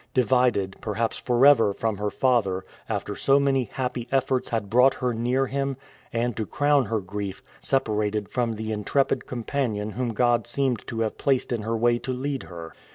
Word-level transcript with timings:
Divided, 0.15 0.77
perhaps 0.81 1.19
forever, 1.19 1.73
from 1.73 1.97
her 1.97 2.09
father, 2.09 2.65
after 2.89 3.15
so 3.15 3.39
many 3.39 3.65
happy 3.65 4.07
efforts 4.11 4.49
had 4.49 4.67
brought 4.67 4.95
her 4.95 5.13
near 5.13 5.45
him, 5.45 5.77
and, 6.11 6.35
to 6.37 6.47
crown 6.47 6.85
her 6.85 6.99
grief, 7.01 7.43
separated 7.61 8.27
from 8.27 8.55
the 8.55 8.71
intrepid 8.71 9.27
companion 9.27 9.91
whom 9.91 10.13
God 10.15 10.47
seemed 10.47 10.87
to 10.87 11.01
have 11.01 11.19
placed 11.19 11.51
in 11.51 11.61
her 11.61 11.77
way 11.77 11.99
to 11.99 12.11
lead 12.13 12.41
her. 12.41 12.73